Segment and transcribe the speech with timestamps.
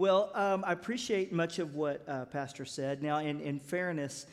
[0.00, 3.02] Well, um, I appreciate much of what uh, Pastor said.
[3.02, 4.24] Now, in, in fairness,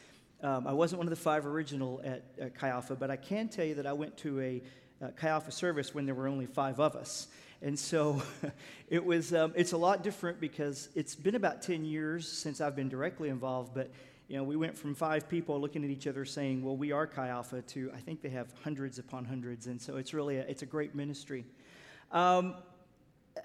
[0.41, 3.49] um, I wasn't one of the five original at, at Chi Alpha, but I can
[3.49, 4.63] tell you that I went to a
[5.03, 7.27] uh, Chi Alpha service when there were only five of us.
[7.61, 8.23] And so
[8.89, 12.77] it was, um, it's a lot different because it's been about 10 years since I've
[12.77, 13.91] been directly involved, but
[14.29, 17.05] you know, we went from five people looking at each other saying, well, we are
[17.05, 19.67] Chi Alpha to I think they have hundreds upon hundreds.
[19.67, 21.43] And so it's really, a, it's a great ministry.
[22.13, 22.55] Um,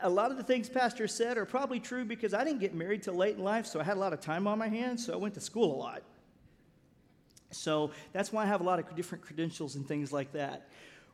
[0.03, 3.03] a lot of the things Pastor said are probably true because I didn't get married
[3.03, 5.13] till late in life, so I had a lot of time on my hands, so
[5.13, 6.03] I went to school a lot.
[7.51, 10.69] So that's why I have a lot of different credentials and things like that.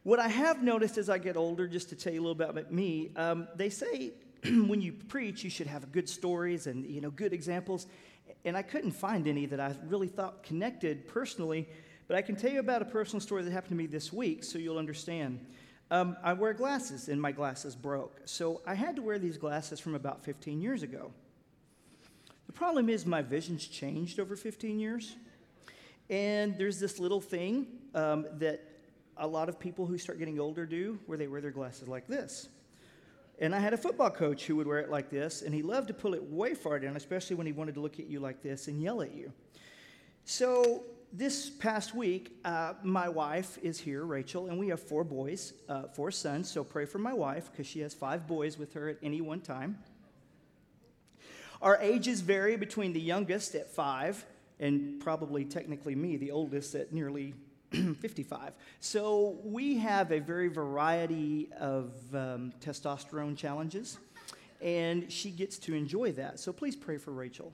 [0.05, 2.48] What I have noticed as I get older, just to tell you a little bit
[2.48, 4.12] about me, um, they say
[4.45, 7.87] when you preach, you should have good stories and you know good examples.
[8.45, 11.68] And I couldn't find any that I really thought connected personally,
[12.07, 14.45] but I can tell you about a personal story that happened to me this week,
[14.45, 15.45] so you'll understand.
[15.91, 19.80] Um, I wear glasses, and my glasses broke, so I had to wear these glasses
[19.80, 21.12] from about 15 years ago.
[22.46, 25.16] The problem is my vision's changed over 15 years.
[26.10, 28.63] And there's this little thing um, that
[29.18, 32.07] a lot of people who start getting older do where they wear their glasses like
[32.07, 32.48] this.
[33.38, 35.88] And I had a football coach who would wear it like this, and he loved
[35.88, 38.43] to pull it way far down, especially when he wanted to look at you like
[38.43, 39.32] this and yell at you.
[40.24, 45.54] So this past week, uh, my wife is here, Rachel, and we have four boys,
[45.68, 46.51] uh, four sons.
[46.51, 49.40] So pray for my wife because she has five boys with her at any one
[49.40, 49.79] time.
[51.60, 54.24] Our ages vary between the youngest at five
[54.60, 57.34] and probably technically me, the oldest, at nearly
[57.73, 58.52] 55.
[58.80, 63.98] So we have a very variety of um, testosterone challenges,
[64.60, 66.41] and she gets to enjoy that.
[66.41, 67.53] So please pray for Rachel.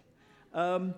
[0.52, 0.94] Um,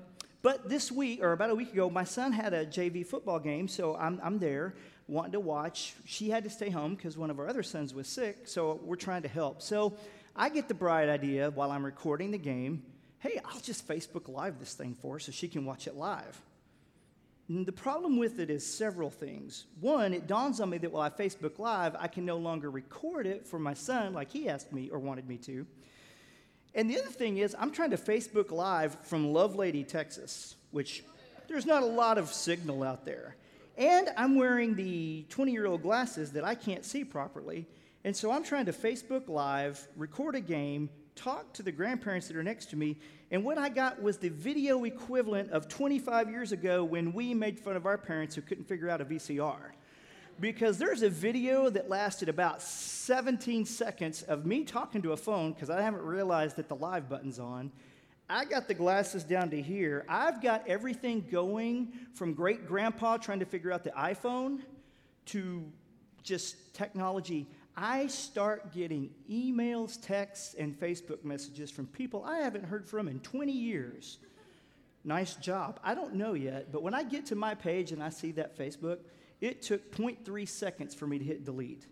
[0.47, 3.67] but this week, or about a week ago, my son had a JV football game,
[3.67, 4.77] so I'm, I'm there
[5.09, 5.95] wanting to watch.
[6.05, 8.95] She had to stay home because one of our other sons was sick, so we're
[8.95, 9.61] trying to help.
[9.61, 9.97] So
[10.37, 12.85] I get the bright idea while I'm recording the game
[13.19, 16.41] hey, I'll just Facebook Live this thing for her so she can watch it live.
[17.49, 19.67] And the problem with it is several things.
[19.81, 23.27] One, it dawns on me that while I Facebook Live, I can no longer record
[23.27, 25.67] it for my son like he asked me or wanted me to.
[26.77, 31.03] And the other thing is, I'm trying to Facebook Live from Lovelady, Texas, which
[31.49, 33.35] there's not a lot of signal out there.
[33.79, 37.67] And I'm wearing the 20 year old glasses that I can't see properly.
[38.05, 42.37] And so I'm trying to Facebook Live, record a game, talk to the grandparents that
[42.37, 42.99] are next to me,
[43.31, 47.59] and what I got was the video equivalent of 25 years ago when we made
[47.59, 49.73] fun of our parents who couldn't figure out a VCR.
[50.39, 55.53] Because there's a video that lasted about 17 seconds of me talking to a phone
[55.53, 57.73] because I haven't realized that the live button's on.
[58.29, 60.05] I got the glasses down to here.
[60.09, 64.61] I've got everything going from great grandpa trying to figure out the iPhone
[65.27, 65.65] to
[66.23, 67.47] just technology
[67.77, 73.21] I start getting emails, texts, and Facebook messages from people I haven't heard from in
[73.21, 74.17] 20 years.
[75.05, 75.79] Nice job.
[75.85, 78.59] I don't know yet, but when I get to my page and I see that
[78.59, 79.01] Facebook,
[79.41, 81.87] it took 0.3 seconds for me to hit delete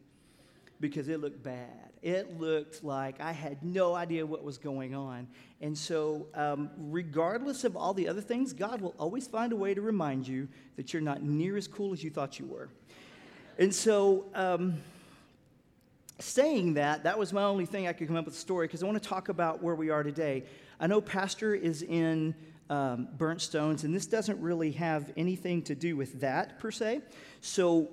[0.81, 1.93] because it looked bad.
[2.03, 5.27] It looked like I had no idea what was going on.
[5.61, 9.73] And so, um, regardless of all the other things, God will always find a way
[9.73, 12.69] to remind you that you're not near as cool as you thought you were.
[13.59, 14.75] And so, um,
[16.19, 18.83] saying that, that was my only thing I could come up with a story because
[18.83, 20.45] I want to talk about where we are today.
[20.79, 22.35] I know Pastor is in
[22.71, 27.03] um, Burnt Stones, and this doesn't really have anything to do with that per se.
[27.41, 27.89] So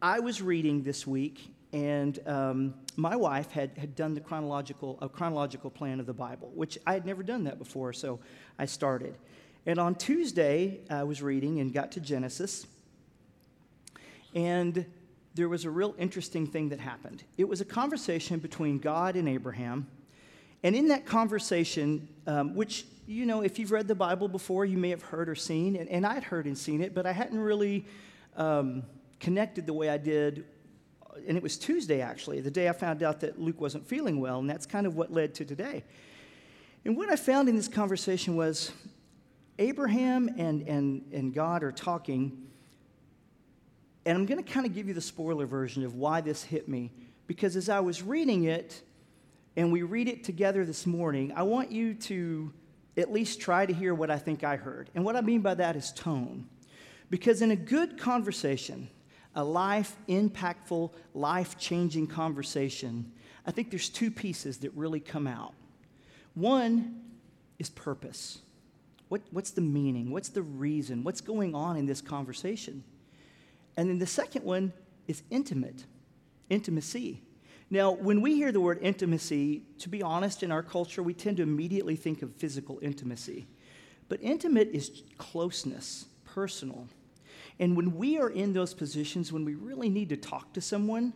[0.00, 5.08] I was reading this week, and um, my wife had, had done the chronological, a
[5.08, 8.20] chronological plan of the Bible, which I had never done that before, so
[8.58, 9.16] I started.
[9.66, 12.66] And on Tuesday, I was reading and got to Genesis,
[14.34, 14.86] and
[15.34, 17.22] there was a real interesting thing that happened.
[17.36, 19.86] It was a conversation between God and Abraham.
[20.64, 24.76] And in that conversation, um, which, you know, if you've read the Bible before, you
[24.76, 27.40] may have heard or seen, and, and I'd heard and seen it, but I hadn't
[27.40, 27.86] really
[28.36, 28.82] um,
[29.18, 30.44] connected the way I did.
[31.26, 34.40] And it was Tuesday, actually, the day I found out that Luke wasn't feeling well,
[34.40, 35.84] and that's kind of what led to today.
[36.84, 38.72] And what I found in this conversation was
[39.58, 42.48] Abraham and, and, and God are talking
[44.08, 46.66] and I'm going to kind of give you the spoiler version of why this hit
[46.66, 46.90] me.
[47.26, 48.80] Because as I was reading it,
[49.54, 52.50] and we read it together this morning, I want you to
[52.98, 54.90] at least try to hear what I think I heard.
[54.94, 56.48] And what I mean by that is tone.
[57.10, 58.88] Because in a good conversation,
[59.34, 63.12] a life impactful, life changing conversation,
[63.46, 65.54] I think there's two pieces that really come out.
[66.34, 67.02] One
[67.58, 68.38] is purpose.
[69.08, 70.10] What, what's the meaning?
[70.10, 71.04] What's the reason?
[71.04, 72.84] What's going on in this conversation?
[73.76, 74.72] And then the second one
[75.06, 75.84] is intimate,
[76.50, 77.22] intimacy.
[77.70, 81.36] Now, when we hear the word intimacy, to be honest, in our culture, we tend
[81.36, 83.46] to immediately think of physical intimacy.
[84.08, 86.88] But intimate is closeness, personal.
[87.58, 91.12] And when we are in those positions, when we really need to talk to someone,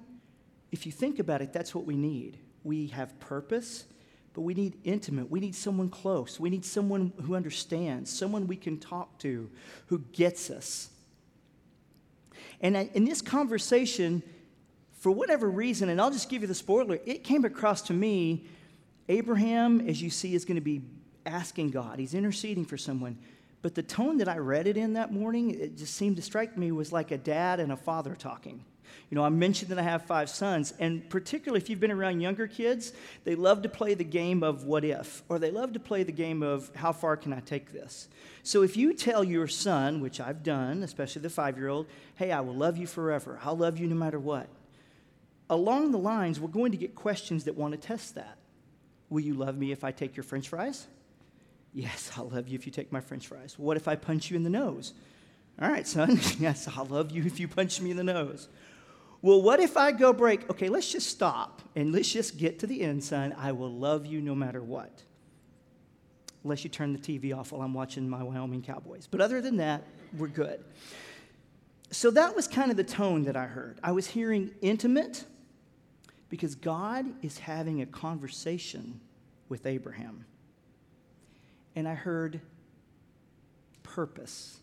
[0.72, 2.38] if you think about it, that's what we need.
[2.64, 3.84] We have purpose,
[4.34, 5.30] but we need intimate.
[5.30, 6.38] We need someone close.
[6.38, 9.50] We need someone who understands, someone we can talk to,
[9.86, 10.90] who gets us.
[12.60, 14.22] And in this conversation,
[15.02, 18.44] for whatever reason, and I'll just give you the spoiler, it came across to me
[19.08, 20.80] Abraham, as you see, is going to be
[21.26, 23.18] asking God, he's interceding for someone.
[23.62, 26.56] But the tone that I read it in that morning, it just seemed to strike
[26.56, 28.64] me was like a dad and a father talking.
[29.10, 32.20] You know, I mentioned that I have five sons, and particularly if you've been around
[32.20, 32.92] younger kids,
[33.24, 36.12] they love to play the game of what if, or they love to play the
[36.12, 38.06] game of how far can I take this.
[38.44, 42.30] So if you tell your son, which I've done, especially the five year old, hey,
[42.30, 44.46] I will love you forever, I'll love you no matter what.
[45.52, 48.38] Along the lines, we're going to get questions that want to test that.
[49.10, 50.86] Will you love me if I take your french fries?
[51.74, 53.58] Yes, I'll love you if you take my french fries.
[53.58, 54.94] What if I punch you in the nose?
[55.60, 56.18] All right, son.
[56.38, 58.48] yes, I'll love you if you punch me in the nose.
[59.20, 60.48] Well, what if I go break?
[60.48, 63.34] Okay, let's just stop and let's just get to the end, son.
[63.36, 65.02] I will love you no matter what.
[66.44, 69.06] Unless you turn the TV off while I'm watching my Wyoming Cowboys.
[69.06, 69.82] But other than that,
[70.16, 70.64] we're good.
[71.90, 73.78] So that was kind of the tone that I heard.
[73.82, 75.26] I was hearing intimate
[76.32, 79.02] because God is having a conversation
[79.50, 80.24] with Abraham
[81.76, 82.40] and I heard
[83.82, 84.56] purpose.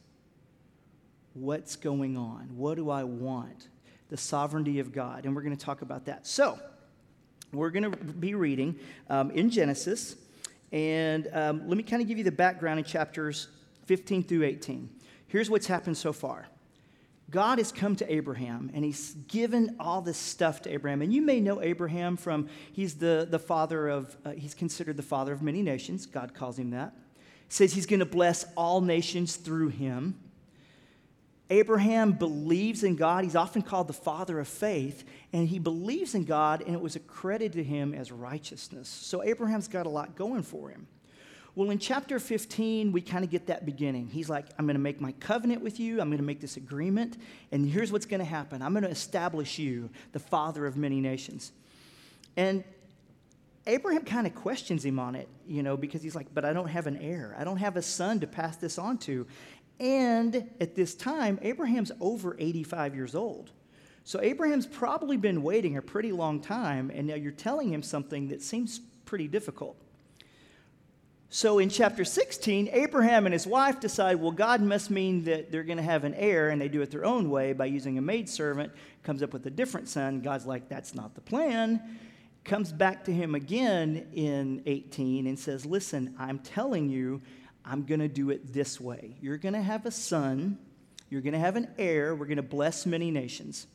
[1.36, 2.57] What's going on?
[2.57, 3.68] What do I want?
[4.10, 5.25] The sovereignty of God.
[5.25, 6.25] And we're going to talk about that.
[6.25, 6.57] So,
[7.54, 10.15] we're going to be reading um, in Genesis.
[10.72, 13.48] And um, let me kind of give you the background in chapters
[13.86, 14.89] 15 through 18.
[15.27, 16.48] Here's what's happened so far
[17.30, 21.02] God has come to Abraham and he's given all this stuff to Abraham.
[21.02, 25.04] And you may know Abraham from, he's the, the father of, uh, he's considered the
[25.04, 26.06] father of many nations.
[26.06, 26.94] God calls him that.
[27.50, 30.20] says he's going to bless all nations through him.
[31.52, 33.24] Abraham believes in God.
[33.24, 35.04] He's often called the father of faith.
[35.34, 38.88] And he believes in God, and it was accredited to him as righteousness.
[38.88, 40.88] So Abraham's got a lot going for him.
[41.60, 44.08] Well, in chapter 15, we kind of get that beginning.
[44.08, 46.00] He's like, I'm going to make my covenant with you.
[46.00, 47.18] I'm going to make this agreement.
[47.52, 51.02] And here's what's going to happen I'm going to establish you the father of many
[51.02, 51.52] nations.
[52.38, 52.64] And
[53.68, 56.70] Abraham kind of questions him on it, you know, because he's like, but I don't
[56.70, 57.36] have an heir.
[57.38, 59.28] I don't have a son to pass this on to.
[59.82, 63.52] And at this time, Abraham's over 85 years old.
[64.06, 68.30] So Abraham's probably been waiting a pretty long time, and now you're telling him something
[68.30, 69.76] that seems pretty difficult.
[71.31, 75.64] So in chapter 16, Abraham and his wife decide, well, God must mean that they're
[75.64, 78.02] going to have an heir, and they do it their own way by using a
[78.02, 78.72] maidservant,
[79.04, 80.22] comes up with a different son.
[80.22, 82.00] God's like, that's not the plan.
[82.46, 87.22] Comes back to him again in 18 and says, listen, I'm telling you,
[87.64, 89.16] I'm going to do it this way.
[89.22, 90.58] You're going to have a son,
[91.12, 93.68] you're going to have an heir, we're going to bless many nations.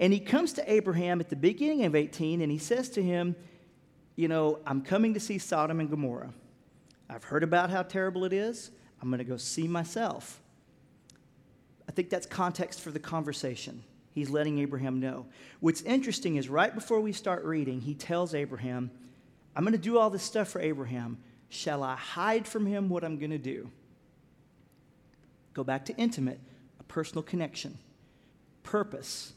[0.00, 3.36] And he comes to Abraham at the beginning of 18 and he says to him,
[4.16, 6.32] You know, I'm coming to see Sodom and Gomorrah.
[7.12, 8.70] I've heard about how terrible it is.
[9.02, 10.40] I'm going to go see myself.
[11.88, 13.82] I think that's context for the conversation.
[14.12, 15.26] He's letting Abraham know.
[15.60, 18.90] What's interesting is right before we start reading, he tells Abraham,
[19.56, 21.18] I'm going to do all this stuff for Abraham.
[21.48, 23.70] Shall I hide from him what I'm going to do?
[25.52, 26.38] Go back to intimate,
[26.78, 27.76] a personal connection,
[28.62, 29.32] purpose,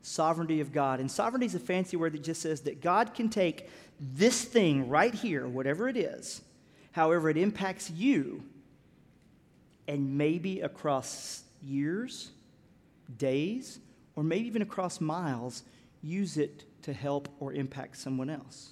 [0.00, 0.98] sovereignty of God.
[1.00, 3.68] And sovereignty is a fancy word that just says that God can take
[4.00, 6.40] this thing right here, whatever it is,
[6.92, 8.42] however it impacts you,
[9.86, 12.30] and maybe across years,
[13.18, 13.78] days,
[14.16, 15.62] or maybe even across miles,
[16.02, 18.70] use it to help or impact someone else.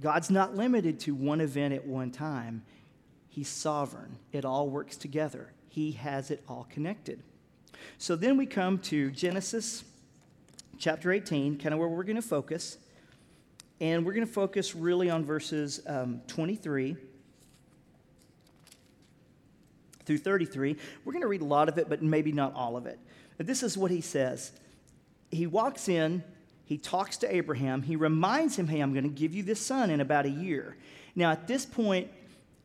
[0.00, 2.62] God's not limited to one event at one time.
[3.28, 4.16] He's sovereign.
[4.32, 5.52] It all works together.
[5.68, 7.22] He has it all connected.
[7.98, 9.84] So then we come to Genesis
[10.78, 12.78] chapter 18, kind of where we're going to focus.
[13.80, 16.96] And we're going to focus really on verses um, 23
[20.08, 20.76] through 33.
[21.04, 22.98] We're going to read a lot of it, but maybe not all of it.
[23.36, 24.50] But this is what he says.
[25.30, 26.24] He walks in,
[26.64, 29.90] he talks to Abraham, he reminds him, Hey, I'm going to give you this son
[29.90, 30.76] in about a year.
[31.14, 32.10] Now, at this point,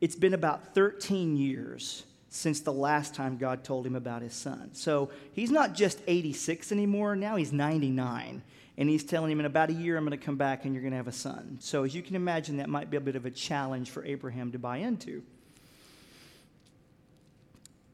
[0.00, 4.70] it's been about 13 years since the last time God told him about his son.
[4.72, 8.42] So he's not just 86 anymore, now he's 99.
[8.76, 10.82] And he's telling him, in about a year, I'm going to come back and you're
[10.82, 11.58] going to have a son.
[11.60, 14.50] So, as you can imagine, that might be a bit of a challenge for Abraham
[14.50, 15.22] to buy into.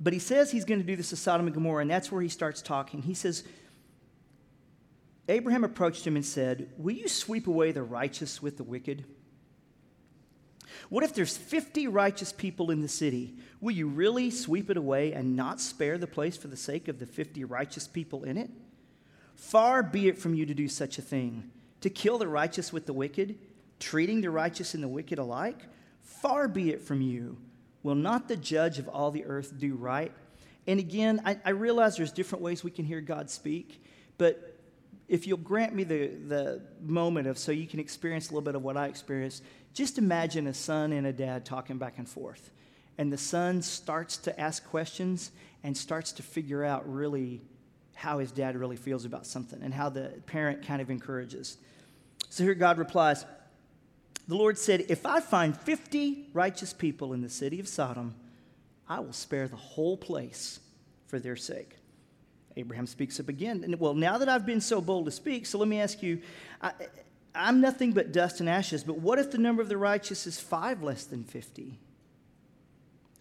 [0.01, 2.23] But he says he's going to do this to Sodom and Gomorrah, and that's where
[2.23, 3.03] he starts talking.
[3.03, 3.45] He says,
[5.29, 9.05] Abraham approached him and said, Will you sweep away the righteous with the wicked?
[10.89, 13.35] What if there's 50 righteous people in the city?
[13.61, 16.99] Will you really sweep it away and not spare the place for the sake of
[16.99, 18.51] the 50 righteous people in it?
[19.35, 22.87] Far be it from you to do such a thing, to kill the righteous with
[22.87, 23.39] the wicked,
[23.79, 25.61] treating the righteous and the wicked alike.
[26.03, 27.39] Far be it from you.
[27.83, 30.13] Will not the judge of all the earth do right?
[30.67, 33.83] And again, I, I realize there's different ways we can hear God speak,
[34.19, 34.59] but
[35.09, 38.55] if you'll grant me the, the moment of so you can experience a little bit
[38.55, 39.43] of what I experienced,
[39.75, 42.51] just imagine a son and a dad talking back and forth.
[42.99, 45.33] And the son starts to ask questions
[45.65, 47.41] and starts to figure out really
[47.95, 51.59] how his dad really feels about something and how the parent kind of encourages.
[52.29, 53.25] So here God replies
[54.31, 58.15] The Lord said, If I find 50 righteous people in the city of Sodom,
[58.89, 60.61] I will spare the whole place
[61.09, 61.75] for their sake.
[62.57, 63.75] Abraham speaks up again.
[63.81, 66.21] Well, now that I've been so bold to speak, so let me ask you
[66.63, 66.71] I,
[67.35, 70.39] I'm nothing but dust and ashes, but what if the number of the righteous is
[70.39, 71.77] five less than 50?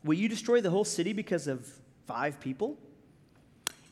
[0.03, 1.67] Will you destroy the whole city because of
[2.05, 2.77] five people?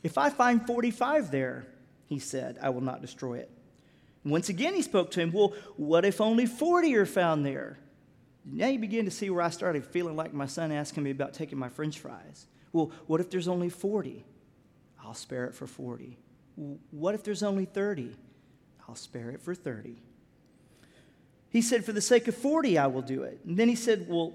[0.04, 1.66] If I find 45 there,
[2.06, 3.50] he said, I will not destroy it.
[4.24, 7.78] Once again, he spoke to him, Well, what if only 40 are found there?
[8.44, 11.34] Now you begin to see where I started feeling like my son asking me about
[11.34, 12.46] taking my french fries.
[12.72, 14.24] Well, what if there's only 40?
[15.04, 16.16] I'll spare it for 40.
[16.90, 18.14] What if there's only 30?
[18.88, 19.96] I'll spare it for 30.
[21.50, 23.40] He said, For the sake of 40, I will do it.
[23.44, 24.34] And then he said, Well,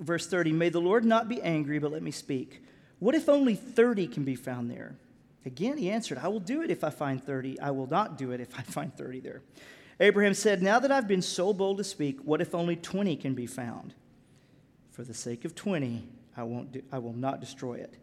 [0.00, 2.62] verse 30, May the Lord not be angry, but let me speak.
[2.98, 4.96] What if only 30 can be found there?
[5.44, 7.60] Again, he answered, I will do it if I find 30.
[7.60, 9.42] I will not do it if I find 30 there.
[9.98, 13.34] Abraham said, Now that I've been so bold to speak, what if only 20 can
[13.34, 13.94] be found?
[14.90, 16.06] For the sake of 20,
[16.36, 17.96] I, won't do, I will not destroy it.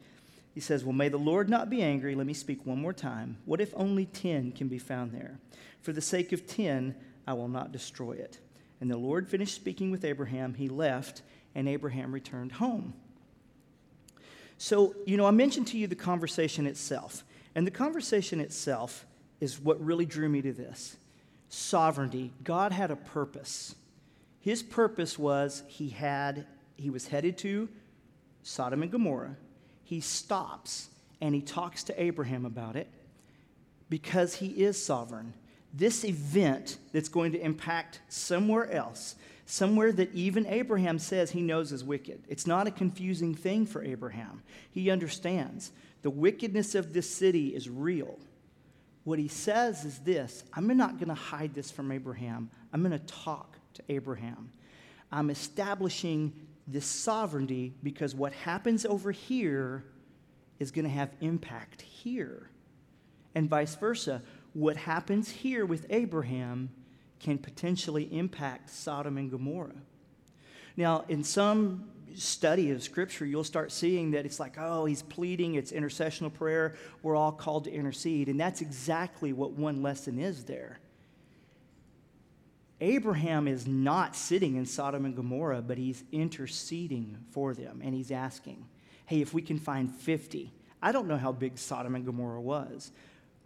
[0.53, 2.15] He says, Well, may the Lord not be angry.
[2.15, 3.38] Let me speak one more time.
[3.46, 5.39] What if only 10 can be found there?
[5.81, 8.39] For the sake of 10, I will not destroy it.
[8.81, 10.55] And the Lord finished speaking with Abraham.
[10.55, 11.22] He left,
[11.55, 12.93] and Abraham returned home.
[14.58, 17.24] So, you know, I mentioned to you the conversation itself.
[17.55, 19.05] And the conversation itself
[19.39, 20.97] is what really drew me to this
[21.49, 22.31] sovereignty.
[22.43, 23.75] God had a purpose.
[24.39, 26.45] His purpose was he had
[26.77, 27.67] he was headed to
[28.43, 29.35] Sodom and Gomorrah.
[29.83, 30.89] He stops
[31.19, 32.87] and he talks to Abraham about it
[33.89, 35.33] because he is sovereign
[35.73, 41.71] this event that's going to impact somewhere else, somewhere that even Abraham says he knows
[41.71, 42.23] is wicked.
[42.27, 44.41] It's not a confusing thing for Abraham.
[44.71, 45.71] He understands
[46.01, 48.17] the wickedness of this city is real.
[49.03, 52.97] What he says is this I'm not going to hide this from Abraham, I'm going
[52.97, 54.51] to talk to Abraham.
[55.11, 56.33] I'm establishing
[56.67, 59.83] this sovereignty because what happens over here
[60.59, 62.49] is going to have impact here.
[63.33, 64.21] And vice versa
[64.53, 66.69] what happens here with Abraham
[67.19, 69.81] can potentially impact Sodom and Gomorrah.
[70.77, 75.55] Now, in some study of Scripture, you'll start seeing that it's like, oh, he's pleading,
[75.55, 76.75] it's intercessional prayer.
[77.03, 78.29] We're all called to intercede.
[78.29, 80.79] And that's exactly what one lesson is there.
[82.81, 87.81] Abraham is not sitting in Sodom and Gomorrah, but he's interceding for them.
[87.83, 88.65] And he's asking,
[89.05, 90.53] hey, if we can find 50.
[90.81, 92.91] I don't know how big Sodom and Gomorrah was,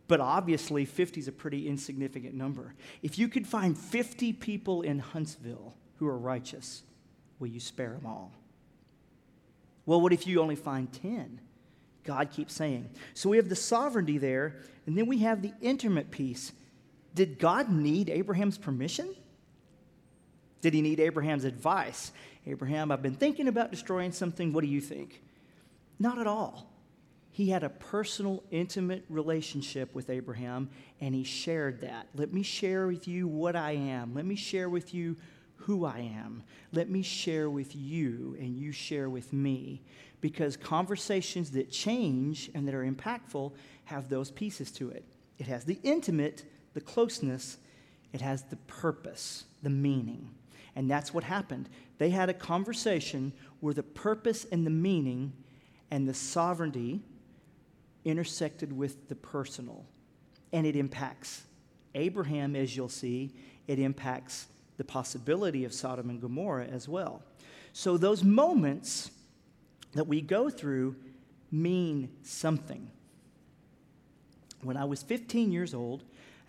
[0.07, 2.73] but obviously, 50 is a pretty insignificant number.
[3.01, 6.83] If you could find 50 people in Huntsville who are righteous,
[7.39, 8.31] will you spare them all?
[9.85, 11.39] Well, what if you only find 10?
[12.03, 12.89] God keeps saying.
[13.13, 16.51] So we have the sovereignty there, and then we have the intimate piece.
[17.15, 19.15] Did God need Abraham's permission?
[20.61, 22.11] Did he need Abraham's advice?
[22.45, 24.51] Abraham, I've been thinking about destroying something.
[24.51, 25.21] What do you think?
[25.99, 26.72] Not at all.
[27.33, 30.69] He had a personal, intimate relationship with Abraham,
[31.01, 32.07] and he shared that.
[32.13, 34.13] Let me share with you what I am.
[34.13, 35.17] Let me share with you
[35.55, 36.43] who I am.
[36.71, 39.81] Let me share with you, and you share with me.
[40.21, 43.51] Because conversations that change and that are impactful
[43.85, 45.03] have those pieces to it.
[45.39, 47.57] It has the intimate, the closeness,
[48.13, 50.29] it has the purpose, the meaning.
[50.75, 51.67] And that's what happened.
[51.97, 55.33] They had a conversation where the purpose and the meaning
[55.89, 57.01] and the sovereignty
[58.05, 59.85] intersected with the personal.
[60.51, 61.43] And it impacts
[61.95, 63.33] Abraham, as you'll see,
[63.67, 67.21] it impacts the possibility of Sodom and Gomorrah as well.
[67.71, 69.11] So those moments
[69.93, 70.95] that we go through
[71.51, 72.89] mean something.
[74.61, 76.03] When I was 15 years old,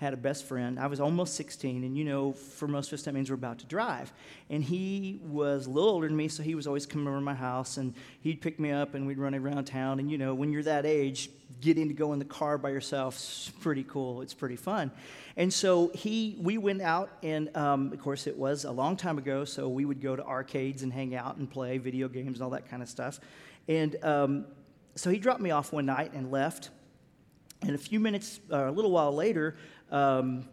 [0.05, 0.79] had a best friend.
[0.79, 3.59] I was almost 16, and you know, for most of us, that means we're about
[3.61, 4.13] to drive.
[4.51, 7.23] And he was a little older than me, so he was always coming over to
[7.23, 9.99] my house, and he'd pick me up, and we'd run around town.
[9.99, 11.31] And you know, when you're that age,
[11.61, 14.21] getting to go in the car by yourself is pretty cool.
[14.21, 14.91] It's pretty fun.
[15.37, 19.17] And so he, we went out, and um, of course, it was a long time
[19.17, 22.43] ago, so we would go to arcades and hang out and play video games and
[22.43, 23.21] all that kind of stuff.
[23.69, 24.45] And um,
[24.97, 26.69] so he dropped me off one night and left.
[27.63, 29.57] And a few minutes, uh, a little while later,
[29.91, 30.49] um,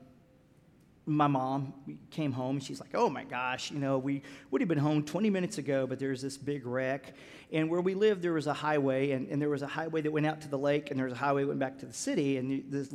[1.06, 1.74] my mom
[2.10, 5.04] came home and she's like, Oh my gosh, you know, we would have been home
[5.04, 7.14] 20 minutes ago, but there's this big wreck.
[7.52, 10.12] And where we lived, there was a highway, and, and there was a highway that
[10.12, 11.94] went out to the lake, and there was a highway that went back to the
[11.94, 12.38] city.
[12.38, 12.94] And this,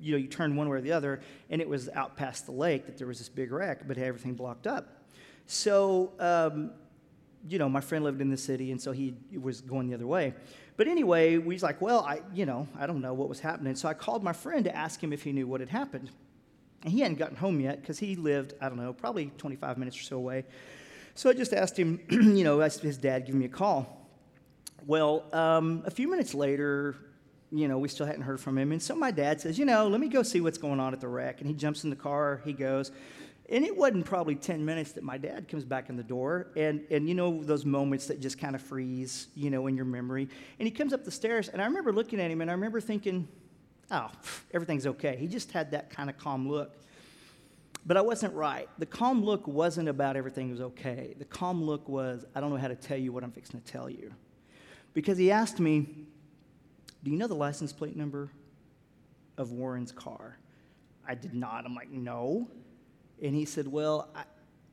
[0.00, 2.52] you know, you turned one way or the other, and it was out past the
[2.52, 5.04] lake that there was this big wreck, but everything blocked up.
[5.46, 6.72] So, um,
[7.48, 10.06] you know, my friend lived in the city, and so he was going the other
[10.06, 10.34] way.
[10.76, 13.76] But anyway, was like, well, I, you know, I don't know what was happening.
[13.76, 16.10] So I called my friend to ask him if he knew what had happened.
[16.82, 19.98] And he hadn't gotten home yet because he lived, I don't know, probably 25 minutes
[19.98, 20.44] or so away.
[21.14, 24.08] So I just asked him, you know, his dad give me a call.
[24.86, 26.96] Well, um, a few minutes later,
[27.50, 28.72] you know, we still hadn't heard from him.
[28.72, 31.00] And so my dad says, you know, let me go see what's going on at
[31.00, 31.40] the wreck.
[31.40, 32.90] And he jumps in the car, he goes.
[33.50, 36.48] And it wasn't probably 10 minutes that my dad comes back in the door.
[36.56, 39.84] And, and you know, those moments that just kind of freeze, you know, in your
[39.84, 40.28] memory.
[40.58, 42.80] And he comes up the stairs, and I remember looking at him, and I remember
[42.80, 43.28] thinking,
[43.90, 44.10] oh,
[44.52, 45.16] everything's okay.
[45.16, 46.74] He just had that kind of calm look.
[47.86, 48.68] But I wasn't right.
[48.78, 51.14] The calm look wasn't about everything was okay.
[51.18, 53.66] The calm look was, I don't know how to tell you what I'm fixing to
[53.66, 54.14] tell you.
[54.94, 56.06] Because he asked me,
[57.02, 58.30] Do you know the license plate number
[59.36, 60.38] of Warren's car?
[61.06, 61.66] I did not.
[61.66, 62.48] I'm like, No.
[63.22, 64.24] And he said, Well, I,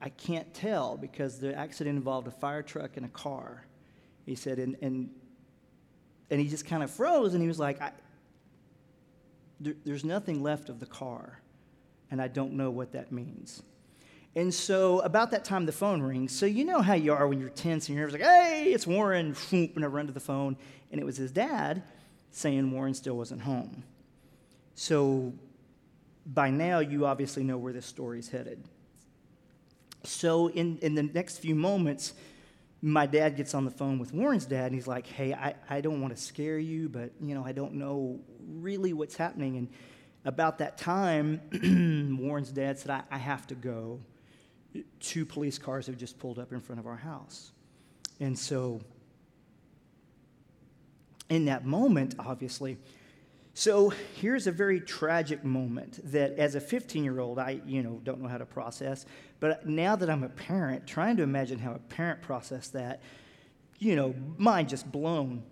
[0.02, 3.66] I can't tell because the accident involved a fire truck and a car.
[4.26, 5.10] He said, and, and,
[6.30, 7.92] and he just kind of froze and he was like, I,
[9.60, 11.40] there, there's nothing left of the car,
[12.10, 13.62] and I don't know what that means.
[14.36, 16.32] And so, about that time, the phone rings.
[16.32, 19.36] So, you know how you are when you're tense and you're like, hey, it's Warren.
[19.52, 20.58] And I run to the phone,
[20.92, 21.84] and it was his dad
[22.32, 23.84] saying Warren still wasn't home.
[24.74, 25.34] So,
[26.26, 28.64] by now, you obviously know where this story is headed.
[30.04, 32.14] So, in, in the next few moments,
[32.82, 35.82] my dad gets on the phone with Warren's dad, and he's like, Hey, I, I
[35.82, 39.58] don't want to scare you, but, you know, I don't know really what's happening.
[39.58, 39.68] And
[40.26, 41.42] about that time,
[42.20, 44.00] Warren's dad said, I, I have to go.
[45.00, 47.52] Two police cars have just pulled up in front of our house.
[48.20, 48.82] And so,
[51.30, 52.78] in that moment, obviously,
[53.62, 58.02] so here's a very tragic moment that as a 15 year old, I, you know,
[58.04, 59.06] don't know how to process.
[59.40, 63.04] But now that I'm a parent, trying to imagine how a parent processed that,
[63.78, 65.44] you know, mind just blown.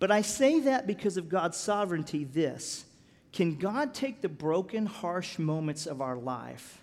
[0.00, 2.84] But I say that because of God's sovereignty this.
[3.30, 6.82] Can God take the broken, harsh moments of our life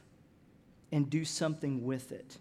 [0.93, 2.37] and do something with it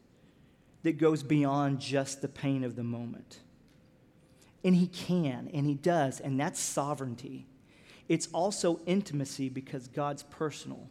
[0.85, 3.41] that goes beyond just the pain of the moment?
[4.63, 7.49] And He can, and He does, and that's sovereignty.
[8.09, 10.89] It's also intimacy because God's personal.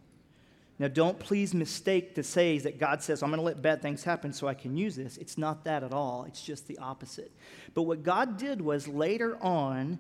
[0.80, 4.04] Now, don't please mistake to say that God says, I'm going to let bad things
[4.04, 5.18] happen so I can use this.
[5.18, 6.26] It's not that at all.
[6.28, 7.32] It's just the opposite.
[7.74, 9.98] But what God did was later on,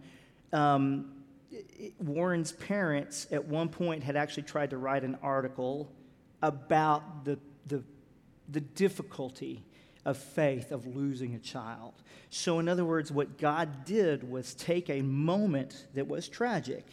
[0.53, 1.11] um,
[1.99, 5.91] Warren's parents at one point had actually tried to write an article
[6.43, 7.83] about the, the,
[8.49, 9.63] the difficulty
[10.05, 11.93] of faith of losing a child.
[12.29, 16.85] So, in other words, what God did was take a moment that was tragic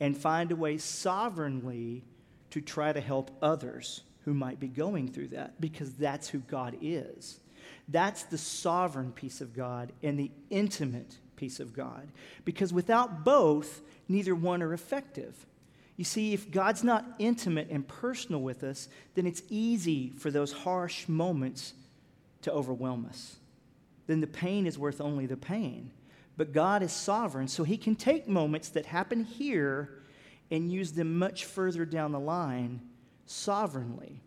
[0.00, 2.04] and find a way sovereignly
[2.50, 6.76] to try to help others who might be going through that because that's who God
[6.80, 7.40] is.
[7.88, 12.08] That's the sovereign piece of God and the intimate piece of God.
[12.44, 15.46] Because without both, neither one are effective.
[15.96, 20.52] You see, if God's not intimate and personal with us, then it's easy for those
[20.52, 21.74] harsh moments
[22.42, 23.36] to overwhelm us.
[24.06, 25.92] Then the pain is worth only the pain.
[26.36, 29.90] But God is sovereign, so He can take moments that happen here
[30.50, 32.80] and use them much further down the line
[33.26, 34.20] sovereignly.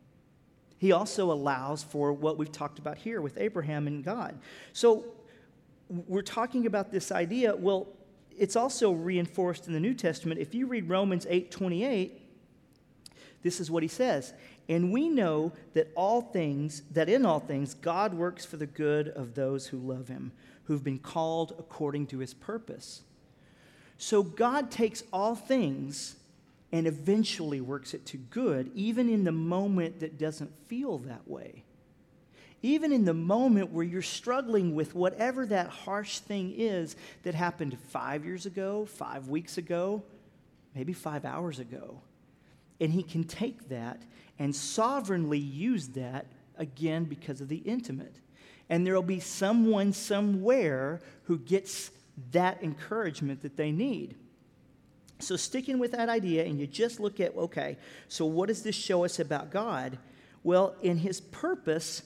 [0.77, 4.37] He also allows for what we've talked about here with Abraham and God.
[4.73, 5.05] So
[5.89, 7.55] we're talking about this idea.
[7.55, 7.87] Well,
[8.37, 10.39] it's also reinforced in the New Testament.
[10.39, 12.21] If you read Romans 8 28,
[13.41, 14.33] this is what he says.
[14.69, 19.07] And we know that all things, that in all things, God works for the good
[19.09, 20.31] of those who love him
[20.67, 23.01] who've been called according to his purpose.
[23.97, 26.17] So God takes all things
[26.71, 31.63] and eventually works it to good, even in the moment that doesn't feel that way.
[32.61, 37.77] Even in the moment where you're struggling with whatever that harsh thing is that happened
[37.89, 40.03] five years ago, five weeks ago,
[40.75, 42.01] maybe five hours ago.
[42.81, 44.01] And he can take that
[44.37, 46.25] and sovereignly use that
[46.57, 48.17] again because of the intimate
[48.69, 51.91] and there will be someone somewhere who gets
[52.31, 54.15] that encouragement that they need.
[55.19, 57.77] So, sticking with that idea, and you just look at, okay,
[58.07, 59.97] so what does this show us about God?
[60.43, 62.03] Well, in his purpose,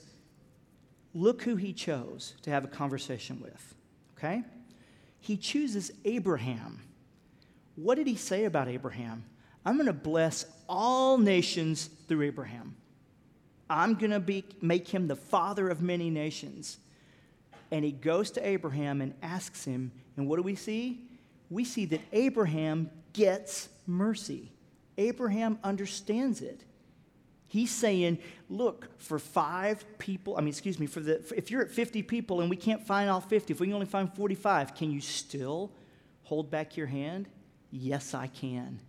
[1.14, 3.74] look who he chose to have a conversation with,
[4.16, 4.44] okay?
[5.20, 6.80] He chooses Abraham.
[7.76, 9.24] What did he say about Abraham?
[9.64, 12.76] I'm going to bless all nations through Abraham.
[13.72, 16.76] I'm going to make him the father of many nations.
[17.70, 21.00] And he goes to Abraham and asks him, and what do we see?
[21.48, 24.52] We see that Abraham gets mercy.
[24.98, 26.64] Abraham understands it.
[27.48, 28.18] He's saying,
[28.50, 32.42] look, for five people, I mean, excuse me, for the, if you're at 50 people
[32.42, 35.70] and we can't find all 50, if we can only find 45, can you still
[36.24, 37.26] hold back your hand?
[37.70, 38.80] Yes, I can.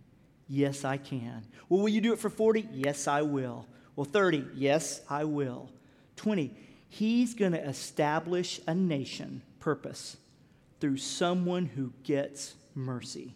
[0.46, 1.42] Yes, I can.
[1.70, 2.68] Well, will you do it for 40?
[2.70, 3.66] Yes, I will.
[3.96, 4.46] Well, 30?
[4.54, 5.70] Yes, I will.
[6.16, 6.54] 20?
[6.88, 10.16] He's going to establish a nation purpose
[10.80, 13.34] through someone who gets mercy,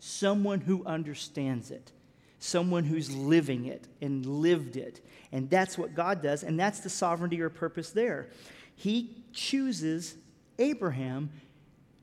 [0.00, 1.92] someone who understands it,
[2.38, 5.00] someone who's living it and lived it.
[5.32, 8.28] And that's what God does, and that's the sovereignty or purpose there.
[8.74, 10.16] He chooses
[10.58, 11.30] Abraham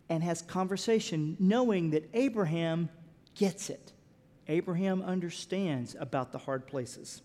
[0.09, 2.89] and has conversation knowing that Abraham
[3.33, 3.91] gets it.
[4.47, 7.21] Abraham understands about the hard places.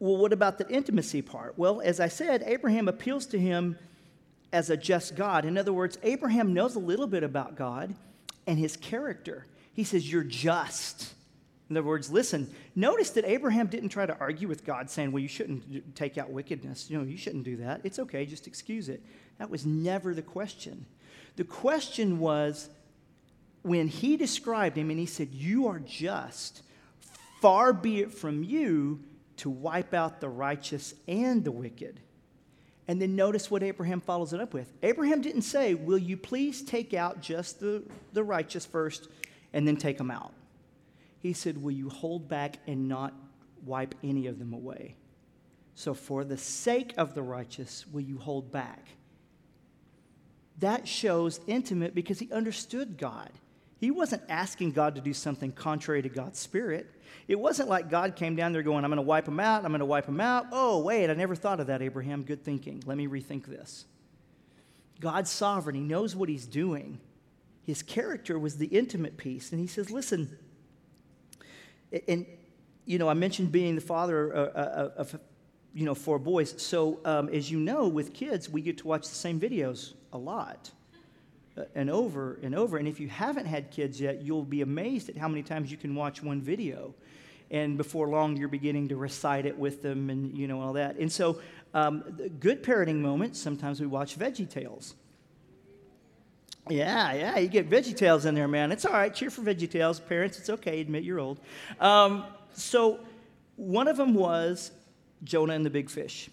[0.00, 1.58] Well, what about the intimacy part?
[1.58, 3.78] Well, as I said, Abraham appeals to him
[4.50, 5.44] as a just God.
[5.44, 7.94] In other words, Abraham knows a little bit about God
[8.46, 9.46] and his character.
[9.74, 11.14] He says, You're just.
[11.68, 15.22] In other words, listen, notice that Abraham didn't try to argue with God saying, Well,
[15.22, 16.90] you shouldn't take out wickedness.
[16.90, 17.82] You know, you shouldn't do that.
[17.84, 19.02] It's okay, just excuse it.
[19.38, 20.86] That was never the question.
[21.36, 22.70] The question was
[23.62, 26.62] when he described him and he said, You are just,
[27.42, 29.00] far be it from you
[29.40, 32.00] to wipe out the righteous and the wicked.
[32.86, 34.72] And then notice what Abraham follows it up with.
[34.82, 39.08] Abraham didn't say, Will you please take out just the, the righteous first
[39.52, 40.32] and then take them out?
[41.20, 43.14] He said, Will you hold back and not
[43.64, 44.96] wipe any of them away?
[45.74, 48.88] So, for the sake of the righteous, will you hold back?
[50.58, 53.30] That shows intimate because he understood God.
[53.80, 56.86] He wasn't asking God to do something contrary to God's spirit.
[57.26, 59.70] It wasn't like God came down there going, I'm going to wipe them out, I'm
[59.70, 60.48] going to wipe them out.
[60.52, 62.22] Oh, wait, I never thought of that, Abraham.
[62.22, 62.82] Good thinking.
[62.84, 63.86] Let me rethink this.
[65.00, 67.00] God's sovereign, He knows what He's doing.
[67.64, 69.50] His character was the intimate piece.
[69.50, 70.36] And He says, Listen,
[72.06, 72.26] and,
[72.84, 75.18] you know, I mentioned being the father of,
[75.72, 76.60] you know, four boys.
[76.62, 80.18] So, um, as you know, with kids, we get to watch the same videos a
[80.18, 80.79] lot uh,
[81.74, 82.76] and over and over.
[82.76, 85.76] And if you haven't had kids yet, you'll be amazed at how many times you
[85.76, 86.94] can watch one video
[87.50, 90.96] and before long you're beginning to recite it with them and you know all that.
[90.96, 91.40] And so
[91.74, 92.04] um,
[92.38, 94.94] good parenting moments sometimes we watch veggie tales.
[96.68, 98.70] Yeah yeah you get veggie tales in there man.
[98.72, 101.40] It's all right cheer for veggie tales parents it's okay admit you're old.
[101.80, 103.00] Um, so
[103.56, 104.70] one of them was
[105.24, 106.30] jonah and the big fish.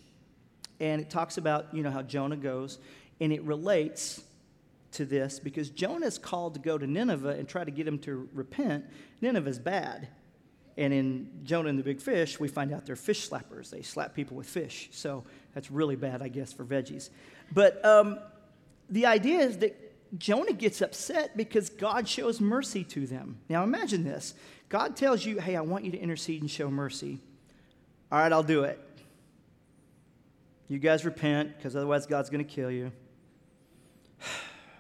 [0.80, 2.78] And it talks about you know how jonah goes
[3.20, 4.22] and it relates
[4.98, 8.30] to this because jonah's called to go to nineveh and try to get him to
[8.34, 8.86] repent
[9.22, 10.10] nineveh's bad
[10.78, 13.72] and in Jonah and the Big Fish, we find out they're fish slappers.
[13.72, 14.90] They slap people with fish.
[14.92, 15.24] So
[15.56, 17.10] that's really bad, I guess, for veggies.
[17.52, 18.20] But um,
[18.90, 19.76] the idea is that
[20.20, 23.40] Jonah gets upset because God shows mercy to them.
[23.50, 24.36] Now imagine this
[24.70, 27.20] God tells you, hey, I want you to intercede and show mercy.
[28.12, 28.80] All right, I'll do it.
[30.68, 32.92] You guys repent because otherwise God's going to kill you.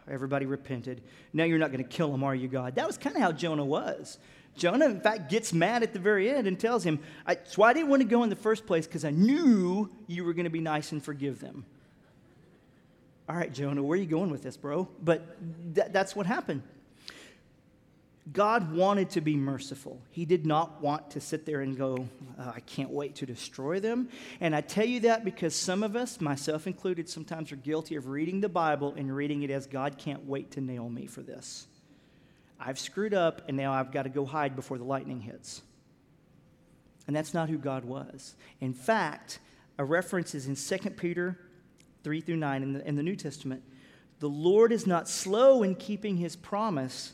[0.09, 1.01] Everybody repented.
[1.33, 2.75] Now you're not going to kill them, are you, God?
[2.75, 4.17] That was kind of how Jonah was.
[4.55, 7.73] Jonah, in fact, gets mad at the very end and tells him, That's why I
[7.73, 10.49] didn't want to go in the first place, because I knew you were going to
[10.49, 11.65] be nice and forgive them.
[13.29, 14.87] All right, Jonah, where are you going with this, bro?
[15.03, 16.63] But th- that's what happened.
[18.33, 20.01] God wanted to be merciful.
[20.09, 22.07] He did not want to sit there and go,
[22.39, 24.09] oh, I can't wait to destroy them.
[24.41, 28.07] And I tell you that because some of us, myself included, sometimes are guilty of
[28.07, 31.67] reading the Bible and reading it as God can't wait to nail me for this.
[32.59, 35.61] I've screwed up, and now I've got to go hide before the lightning hits.
[37.05, 38.35] And that's not who God was.
[38.59, 39.39] In fact,
[39.77, 41.39] a reference is in 2 Peter
[42.03, 43.63] 3 through 9 in the, in the New Testament.
[44.19, 47.13] The Lord is not slow in keeping his promise,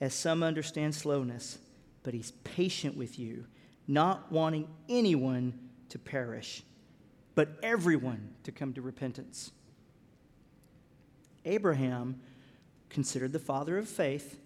[0.00, 1.58] as some understand slowness,
[2.02, 3.44] but he's patient with you,
[3.86, 5.58] not wanting anyone
[5.88, 6.62] to perish,
[7.34, 9.50] but everyone to come to repentance.
[11.44, 12.20] Abraham,
[12.90, 14.38] considered the father of faith,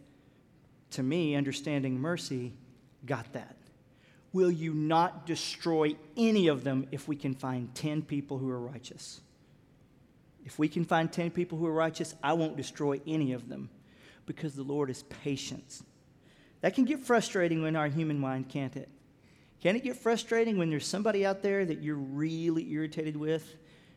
[0.90, 2.52] to me, understanding mercy,
[3.06, 3.56] got that.
[4.32, 8.60] Will you not destroy any of them if we can find 10 people who are
[8.60, 9.20] righteous?
[10.44, 13.70] If we can find 10 people who are righteous, I won't destroy any of them.
[14.26, 15.82] Because the Lord is patient.
[16.60, 18.88] That can get frustrating in our human mind, can't it?
[19.62, 23.56] Can it get frustrating when there's somebody out there that you're really irritated with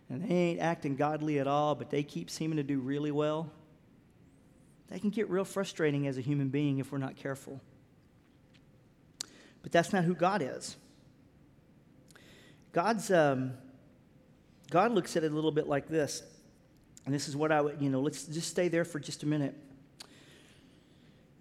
[0.10, 3.52] and they ain't acting godly at all, but they keep seeming to do really well?
[4.90, 7.60] That can get real frustrating as a human being if we're not careful.
[9.64, 10.78] But that's not who God is.
[12.72, 13.54] God's, um,
[14.70, 16.22] God looks at it a little bit like this.
[17.06, 19.26] And this is what I would, you know, let's just stay there for just a
[19.26, 19.56] minute.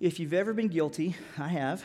[0.05, 1.83] If you've ever been guilty, I have,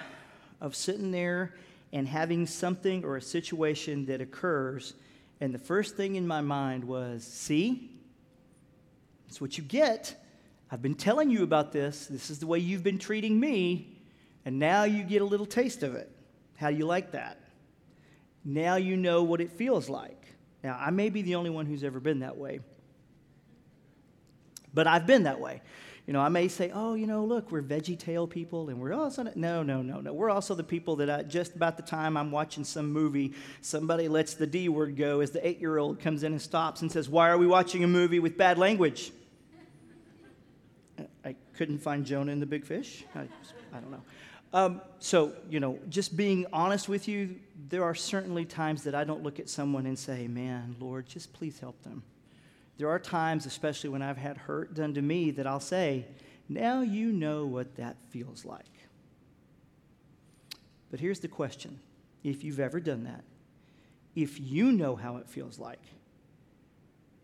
[0.60, 1.55] of sitting there
[1.93, 4.93] and having something or a situation that occurs,
[5.39, 7.89] and the first thing in my mind was, see,
[9.25, 10.21] that's what you get.
[10.69, 12.08] I've been telling you about this.
[12.08, 13.95] This is the way you've been treating me,
[14.43, 16.12] and now you get a little taste of it.
[16.58, 17.39] How do you like that?
[18.43, 20.21] Now you know what it feels like.
[20.62, 22.60] Now, I may be the only one who's ever been that way,
[24.73, 25.62] but I've been that way.
[26.10, 28.95] You know, I may say, oh, you know, look, we're veggie tail people, and we're
[28.95, 30.12] also, no, no, no, no.
[30.12, 34.08] We're also the people that I, just about the time I'm watching some movie, somebody
[34.08, 36.91] lets the D word go as the eight year old comes in and stops and
[36.91, 39.12] says, why are we watching a movie with bad language?
[41.24, 43.04] I couldn't find Jonah in the big fish.
[43.13, 43.19] I,
[43.72, 44.02] I don't know.
[44.52, 47.36] Um, so, you know, just being honest with you,
[47.69, 51.34] there are certainly times that I don't look at someone and say, man, Lord, just
[51.34, 52.02] please help them.
[52.80, 56.06] There are times, especially when I've had hurt done to me, that I'll say,
[56.48, 58.72] Now you know what that feels like.
[60.89, 61.82] But here's the question
[62.24, 63.26] if you've ever done that,
[64.15, 65.82] if you know how it feels like,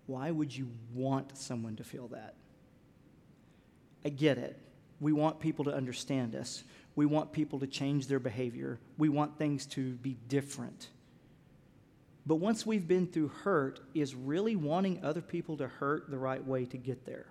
[0.08, 2.36] why would you want someone to feel that?
[4.04, 4.60] I get it.
[5.00, 6.66] We want people to understand us.
[6.98, 8.78] We want people to change their behavior.
[8.98, 10.90] We want things to be different.
[12.26, 16.46] But once we've been through hurt, is really wanting other people to hurt the right
[16.46, 17.28] way to get there?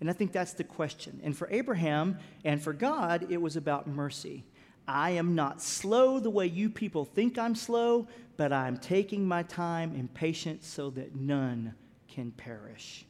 [0.00, 1.20] And I think that's the question.
[1.24, 4.44] And for Abraham and for God, it was about mercy.
[4.86, 9.42] I am not slow the way you people think I'm slow, but I'm taking my
[9.42, 11.74] time and patience so that none
[12.08, 13.06] can perish.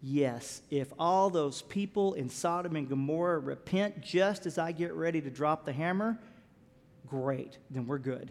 [0.00, 5.20] Yes, if all those people in Sodom and Gomorrah repent just as I get ready
[5.20, 6.18] to drop the hammer,
[7.06, 8.30] great, then we're good.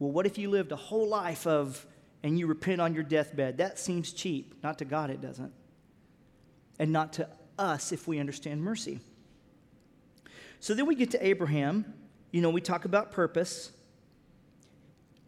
[0.00, 1.86] Well, what if you lived a whole life of
[2.22, 3.58] and you repent on your deathbed?
[3.58, 4.54] That seems cheap.
[4.62, 5.52] Not to God, it doesn't.
[6.80, 8.98] And not to us if we understand mercy.
[10.58, 11.92] So then we get to Abraham.
[12.30, 13.72] You know, we talk about purpose.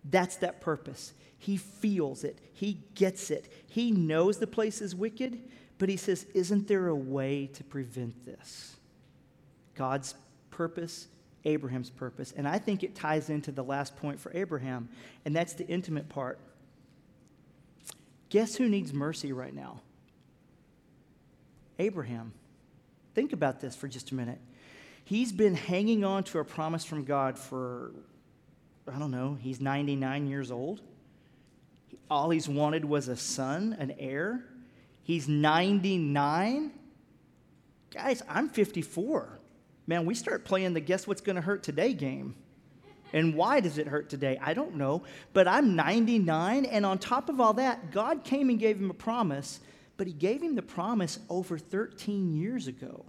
[0.09, 1.13] That's that purpose.
[1.39, 3.53] He feels it, he gets it.
[3.69, 5.41] He knows the place is wicked,
[5.79, 8.77] but he says, Isn't there a way to prevent this?
[9.75, 10.15] God's
[10.51, 11.09] purpose
[11.45, 12.33] Abraham's purpose.
[12.37, 14.89] And I think it ties into the last point for Abraham,
[15.25, 16.39] and that's the intimate part.
[18.29, 19.81] Guess who needs mercy right now?
[21.79, 22.33] Abraham.
[23.15, 24.39] Think about this for just a minute.
[25.05, 27.93] He's been hanging on to a promise from God for,
[28.91, 30.81] I don't know, he's 99 years old.
[32.11, 34.45] All he's wanted was a son, an heir.
[35.03, 36.71] He's 99.
[37.91, 39.41] Guys, I'm 54
[39.87, 42.35] man, we start playing the guess what's going to hurt today game.
[43.13, 44.39] And why does it hurt today?
[44.41, 45.03] I don't know.
[45.33, 48.95] But I'm 99, and on top of all that, God came and gave him a
[48.95, 49.61] promise,
[49.97, 53.05] but he gave him the promise over 13 years ago.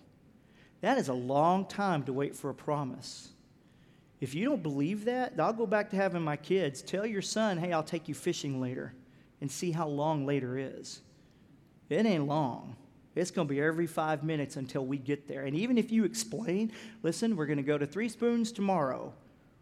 [0.82, 3.30] That is a long time to wait for a promise.
[4.20, 6.82] If you don't believe that, I'll go back to having my kids.
[6.82, 8.94] Tell your son, hey, I'll take you fishing later
[9.40, 11.02] and see how long later is.
[11.90, 12.76] It ain't long.
[13.16, 15.46] It's going to be every five minutes until we get there.
[15.46, 16.72] And even if you explain,
[17.04, 19.14] listen, we're going to go to Three Spoons tomorrow.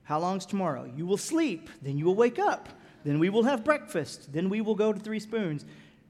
[0.03, 0.91] How long's tomorrow?
[0.95, 2.69] You will sleep, then you will wake up,
[3.03, 5.65] then we will have breakfast, then we will go to Three Spoons.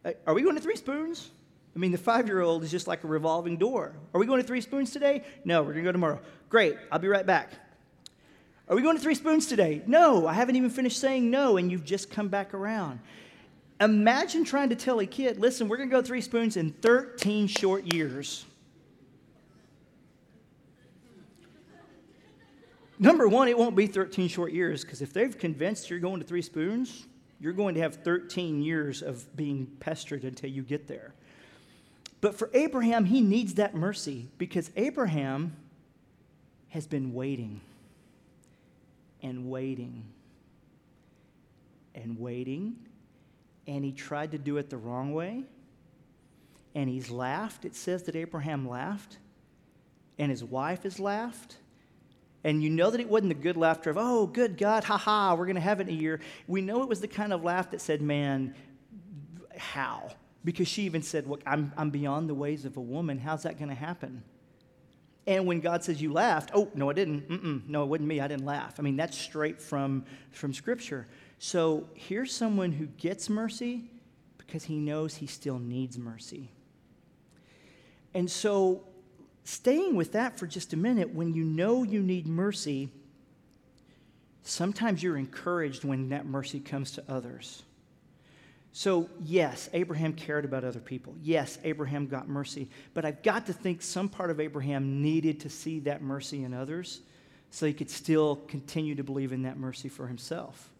[0.05, 1.31] Uh, are we going to Three Spoons?
[1.75, 3.93] I mean, the five year old is just like a revolving door.
[4.13, 5.23] Are we going to Three Spoons today?
[5.45, 6.19] No, we're going to go tomorrow.
[6.49, 7.51] Great, I'll be right back.
[8.67, 9.81] Are we going to Three Spoons today?
[9.87, 12.99] No, I haven't even finished saying no, and you've just come back around.
[13.81, 17.47] Imagine trying to tell a kid, listen, we're going to go three spoons in 13
[17.47, 18.45] short years.
[22.99, 26.27] Number one, it won't be 13 short years because if they've convinced you're going to
[26.27, 27.07] three spoons,
[27.39, 31.15] you're going to have 13 years of being pestered until you get there.
[32.21, 35.55] But for Abraham, he needs that mercy because Abraham
[36.69, 37.61] has been waiting
[39.23, 40.03] and waiting
[41.95, 42.75] and waiting
[43.67, 45.43] and he tried to do it the wrong way,
[46.75, 47.65] and he's laughed.
[47.65, 49.17] It says that Abraham laughed,
[50.17, 51.57] and his wife has laughed.
[52.43, 55.35] And you know that it wasn't the good laughter of, oh, good God, ha ha,
[55.35, 56.19] we're going to have it in a year.
[56.47, 58.55] We know it was the kind of laugh that said, man,
[59.55, 60.11] how?
[60.43, 63.19] because she even said, Look, I'm, I'm beyond the ways of a woman.
[63.19, 64.23] How's that going to happen?
[65.27, 67.29] And when God says you laughed, oh, no, I didn't.
[67.29, 68.19] Mm-mm, no, it wasn't me.
[68.19, 68.79] I didn't laugh.
[68.79, 71.07] I mean, that's straight from, from Scripture.
[71.43, 73.85] So here's someone who gets mercy
[74.37, 76.51] because he knows he still needs mercy.
[78.13, 78.83] And so,
[79.43, 82.89] staying with that for just a minute, when you know you need mercy,
[84.43, 87.63] sometimes you're encouraged when that mercy comes to others.
[88.71, 91.15] So, yes, Abraham cared about other people.
[91.23, 92.69] Yes, Abraham got mercy.
[92.93, 96.53] But I've got to think some part of Abraham needed to see that mercy in
[96.53, 97.01] others
[97.49, 100.70] so he could still continue to believe in that mercy for himself.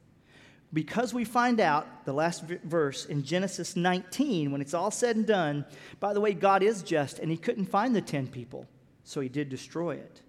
[0.74, 5.28] Because we find out, the last verse in Genesis 19, when it's all said and
[5.28, 5.66] done,
[6.00, 8.66] by the way, God is just and he couldn't find the 10 people,
[9.04, 10.22] so he did destroy it.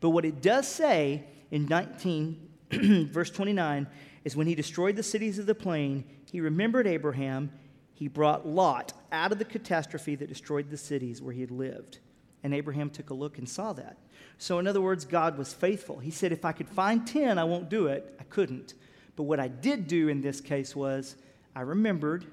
[0.00, 2.48] But what it does say in 19,
[3.10, 3.88] verse 29,
[4.24, 7.50] is when he destroyed the cities of the plain, he remembered Abraham.
[7.94, 11.98] He brought Lot out of the catastrophe that destroyed the cities where he had lived.
[12.44, 13.96] And Abraham took a look and saw that.
[14.36, 15.98] So, in other words, God was faithful.
[15.98, 18.14] He said, If I could find 10, I won't do it.
[18.20, 18.74] I couldn't.
[19.18, 21.16] But what I did do in this case was
[21.52, 22.24] I remembered,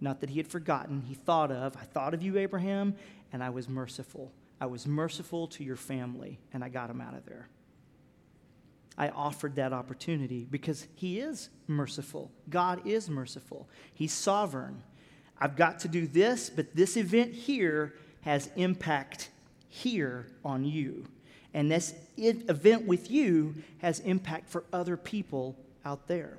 [0.00, 2.96] not that he had forgotten, he thought of, I thought of you, Abraham,
[3.34, 4.32] and I was merciful.
[4.62, 7.50] I was merciful to your family, and I got him out of there.
[8.96, 12.30] I offered that opportunity because He is merciful.
[12.48, 13.68] God is merciful.
[13.92, 14.82] He's sovereign.
[15.38, 19.28] I've got to do this, but this event here has impact
[19.68, 21.04] here on you.
[21.52, 26.38] And this event with you has impact for other people out there.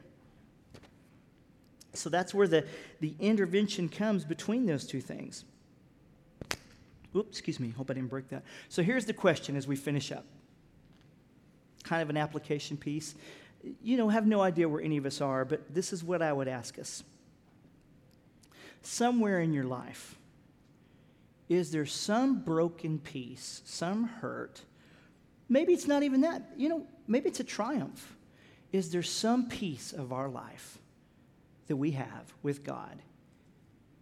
[1.93, 2.65] So that's where the,
[2.99, 5.43] the intervention comes between those two things.
[7.15, 7.69] Oops, excuse me.
[7.69, 8.43] Hope I didn't break that.
[8.69, 10.25] So here's the question as we finish up
[11.83, 13.15] kind of an application piece.
[13.83, 16.31] You know, have no idea where any of us are, but this is what I
[16.31, 17.03] would ask us.
[18.81, 20.15] Somewhere in your life,
[21.49, 24.61] is there some broken piece, some hurt?
[25.49, 26.51] Maybe it's not even that.
[26.55, 28.15] You know, maybe it's a triumph.
[28.71, 30.77] Is there some piece of our life
[31.67, 33.01] that we have with God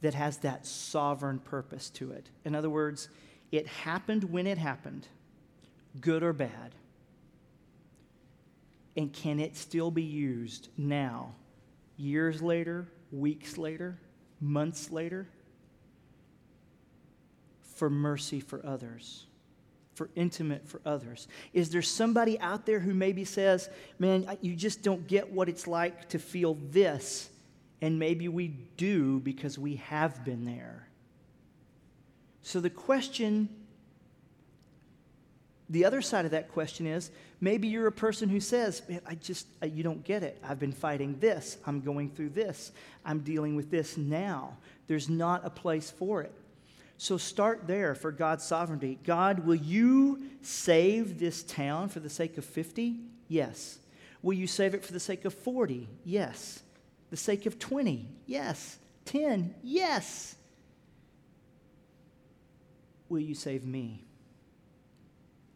[0.01, 2.29] that has that sovereign purpose to it?
[2.45, 3.09] In other words,
[3.51, 5.07] it happened when it happened,
[5.99, 6.75] good or bad.
[8.95, 11.33] And can it still be used now,
[11.97, 13.97] years later, weeks later,
[14.39, 15.27] months later,
[17.61, 19.25] for mercy for others?
[19.99, 21.27] For intimate for others?
[21.51, 25.67] Is there somebody out there who maybe says, Man, you just don't get what it's
[25.67, 27.29] like to feel this?
[27.81, 30.87] And maybe we do because we have been there.
[32.43, 33.49] So the question
[35.69, 39.15] the other side of that question is maybe you're a person who says, Man, I
[39.15, 40.39] just, you don't get it.
[40.47, 41.57] I've been fighting this.
[41.65, 42.71] I'm going through this.
[43.03, 44.55] I'm dealing with this now.
[44.87, 46.33] There's not a place for it.
[46.99, 48.99] So start there for God's sovereignty.
[49.05, 52.97] God, will you save this town for the sake of 50?
[53.29, 53.79] Yes.
[54.21, 55.87] Will you save it for the sake of 40?
[56.03, 56.61] Yes.
[57.09, 58.05] The sake of 20?
[58.25, 58.77] Yes.
[59.05, 59.55] 10?
[59.63, 60.35] Yes.
[63.07, 64.03] Will you save me?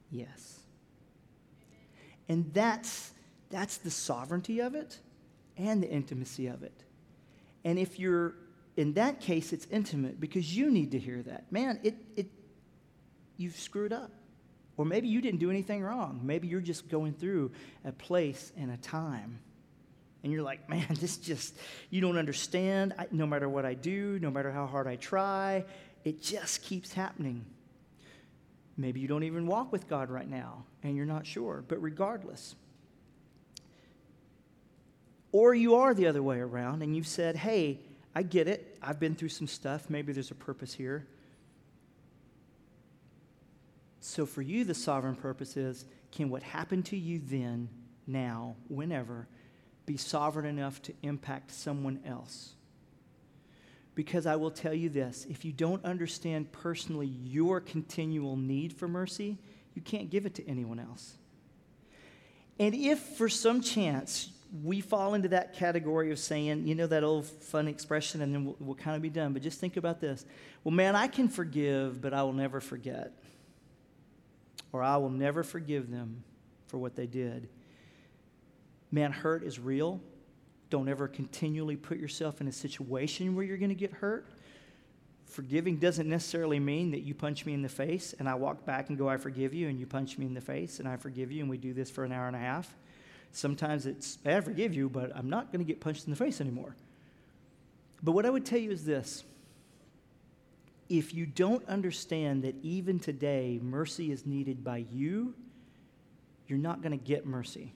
[0.09, 0.59] Yes.
[2.29, 3.11] And that's,
[3.49, 4.97] that's the sovereignty of it
[5.57, 6.85] and the intimacy of it.
[7.65, 8.33] And if you're,
[8.75, 11.51] in that case, it's intimate because you need to hear that.
[11.51, 12.27] Man, it, it,
[13.37, 14.11] you've screwed up.
[14.75, 16.21] Or maybe you didn't do anything wrong.
[16.23, 17.51] Maybe you're just going through
[17.85, 19.39] a place and a time.
[20.23, 21.55] And you're like, man, this just,
[21.89, 22.93] you don't understand.
[22.97, 25.65] I, no matter what I do, no matter how hard I try,
[26.03, 27.45] it just keeps happening.
[28.75, 32.55] Maybe you don't even walk with God right now and you're not sure, but regardless.
[35.31, 37.79] Or you are the other way around and you've said, hey,
[38.15, 38.77] I get it.
[38.81, 39.89] I've been through some stuff.
[39.89, 41.07] Maybe there's a purpose here.
[43.99, 47.69] So for you, the sovereign purpose is can what happened to you then,
[48.05, 49.27] now, whenever,
[49.85, 52.53] be sovereign enough to impact someone else?
[53.95, 58.87] Because I will tell you this if you don't understand personally your continual need for
[58.87, 59.37] mercy,
[59.73, 61.17] you can't give it to anyone else.
[62.59, 64.29] And if for some chance
[64.61, 68.45] we fall into that category of saying, you know, that old fun expression, and then
[68.45, 70.25] we'll, we'll kind of be done, but just think about this.
[70.63, 73.13] Well, man, I can forgive, but I will never forget.
[74.71, 76.23] Or I will never forgive them
[76.67, 77.49] for what they did.
[78.91, 79.99] Man, hurt is real.
[80.69, 84.27] Don't ever continually put yourself in a situation where you're going to get hurt.
[85.25, 88.89] Forgiving doesn't necessarily mean that you punch me in the face and I walk back
[88.89, 91.31] and go, I forgive you, and you punch me in the face and I forgive
[91.31, 92.75] you, and we do this for an hour and a half.
[93.33, 96.39] Sometimes it's, I forgive you, but I'm not going to get punched in the face
[96.39, 96.75] anymore.
[98.01, 99.23] But what I would tell you is this
[100.87, 105.33] if you don't understand that even today mercy is needed by you,
[106.47, 107.73] you're not going to get mercy.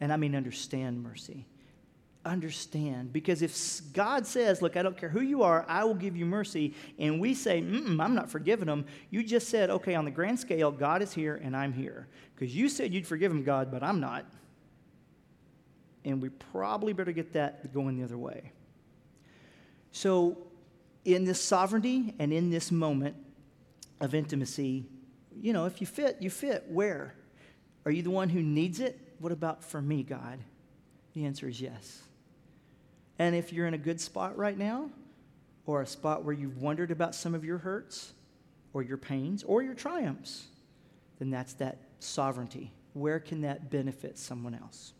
[0.00, 1.46] And I mean, understand mercy.
[2.24, 3.12] Understand.
[3.12, 6.24] Because if God says, Look, I don't care who you are, I will give you
[6.24, 10.40] mercy, and we say, I'm not forgiving them, you just said, Okay, on the grand
[10.40, 12.08] scale, God is here and I'm here.
[12.34, 14.24] Because you said you'd forgive him, God, but I'm not.
[16.04, 18.52] And we probably better get that going the other way.
[19.92, 20.38] So,
[21.04, 23.16] in this sovereignty and in this moment
[24.00, 24.86] of intimacy,
[25.40, 26.64] you know, if you fit, you fit.
[26.68, 27.14] Where?
[27.84, 28.98] Are you the one who needs it?
[29.18, 30.38] What about for me, God?
[31.14, 32.02] The answer is yes.
[33.18, 34.90] And if you're in a good spot right now,
[35.66, 38.12] or a spot where you've wondered about some of your hurts,
[38.72, 40.46] or your pains, or your triumphs,
[41.18, 42.72] then that's that sovereignty.
[42.92, 44.92] Where can that benefit someone else?